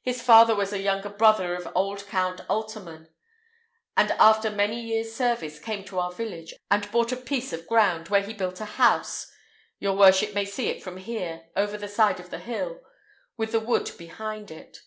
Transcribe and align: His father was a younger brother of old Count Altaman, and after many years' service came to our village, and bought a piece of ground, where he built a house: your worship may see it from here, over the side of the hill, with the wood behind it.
His 0.00 0.22
father 0.22 0.54
was 0.54 0.72
a 0.72 0.80
younger 0.80 1.10
brother 1.10 1.54
of 1.54 1.68
old 1.74 2.06
Count 2.06 2.40
Altaman, 2.48 3.08
and 3.94 4.10
after 4.12 4.48
many 4.50 4.80
years' 4.80 5.14
service 5.14 5.58
came 5.58 5.84
to 5.84 5.98
our 5.98 6.10
village, 6.10 6.54
and 6.70 6.90
bought 6.90 7.12
a 7.12 7.16
piece 7.18 7.52
of 7.52 7.66
ground, 7.66 8.08
where 8.08 8.22
he 8.22 8.32
built 8.32 8.58
a 8.58 8.64
house: 8.80 9.30
your 9.78 9.94
worship 9.94 10.32
may 10.32 10.46
see 10.46 10.68
it 10.68 10.82
from 10.82 10.96
here, 10.96 11.50
over 11.54 11.76
the 11.76 11.88
side 11.88 12.18
of 12.18 12.30
the 12.30 12.38
hill, 12.38 12.80
with 13.36 13.52
the 13.52 13.60
wood 13.60 13.90
behind 13.98 14.50
it. 14.50 14.78